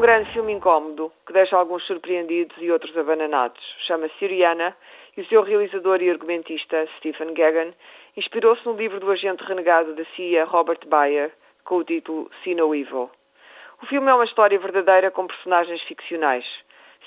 [0.00, 3.62] grande filme incómodo que deixa alguns surpreendidos e outros abananados.
[3.86, 4.76] Chama-se Siriana
[5.16, 7.72] e o seu realizador e argumentista, Stephen Gagan,
[8.16, 11.30] inspirou-se no livro do agente renegado da CIA, Robert Bayer,
[11.64, 13.08] com o título See No Evil.
[13.80, 16.44] O filme é uma história verdadeira com personagens ficcionais.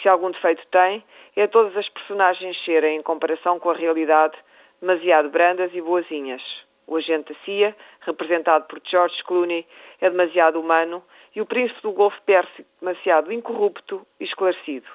[0.02, 1.04] Se algum defeito tem,
[1.36, 4.38] é todas as personagens serem, em comparação com a realidade,
[4.80, 6.42] demasiado brandas e boazinhas.
[6.88, 9.68] O agente da CIA, representado por George Clooney,
[10.00, 11.04] é demasiado humano
[11.36, 14.88] e o príncipe do Golfo Pérsico demasiado incorrupto e esclarecido.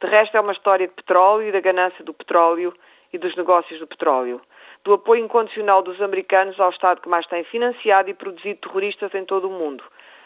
[0.00, 2.74] De resto, é uma história de petróleo e da ganância do petróleo
[3.12, 4.40] e dos negócios do petróleo,
[4.84, 9.24] do apoio incondicional dos americanos ao Estado que mais tem financiado e produzido terroristas em
[9.24, 9.84] todo o mundo,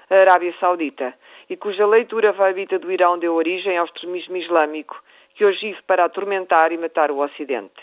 [0.09, 1.13] a Arábia Saudita,
[1.51, 5.03] e cuja leitura vaibita do Irão deu origem ao extremismo islâmico,
[5.35, 7.83] que hoje vive para atormentar e matar o Ocidente.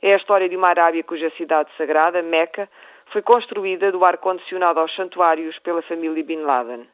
[0.00, 2.68] É a história de uma Arábia cuja cidade sagrada, Meca,
[3.12, 6.86] foi construída do ar-condicionado aos santuários pela família Bin Laden.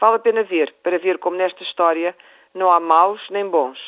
[0.00, 2.14] Vale a pena ver, para ver como nesta história
[2.54, 3.78] não há maus nem bons.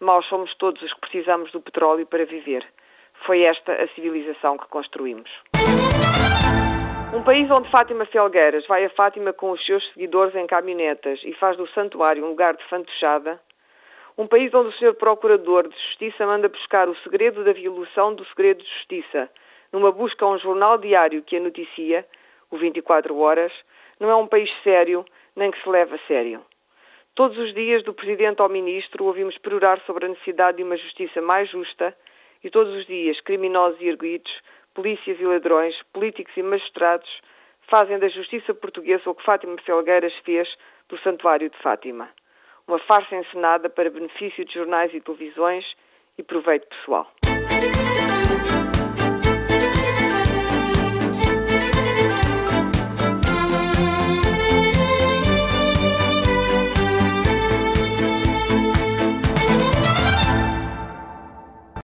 [0.00, 2.66] Maus somos todos os que precisamos do petróleo para viver.
[3.24, 5.30] Foi esta a civilização que construímos.
[7.14, 11.32] Um país onde Fátima Felgueiras vai a Fátima com os seus seguidores em caminhonetas e
[11.34, 13.40] faz do santuário um lugar de fantochada.
[14.18, 14.94] Um país onde o Sr.
[14.94, 19.30] Procurador de Justiça manda buscar o segredo da violação do segredo de justiça,
[19.72, 22.04] numa busca a um jornal diário que a noticia,
[22.50, 23.52] o 24 Horas,
[24.00, 25.04] não é um país sério
[25.36, 26.44] nem que se leve a sério.
[27.14, 31.20] Todos os dias, do Presidente ao Ministro, ouvimos perorar sobre a necessidade de uma justiça
[31.20, 31.94] mais justa
[32.42, 34.32] e todos os dias, criminosos e erguidos,
[34.74, 37.08] polícias e ladrões, políticos e magistrados,
[37.68, 40.48] fazem da justiça portuguesa o que Fátima Felgueiras fez
[40.88, 42.08] do Santuário de Fátima.
[42.66, 45.64] Uma farsa encenada para benefício de jornais e televisões
[46.16, 47.10] e proveito pessoal.